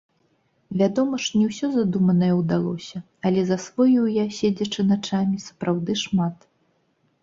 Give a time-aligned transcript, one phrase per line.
[0.81, 2.97] Вядома ж, не ўсё задуманае ўдалося,
[3.29, 6.53] але засвоіў я, седзячы начамі, сапраўды шмат.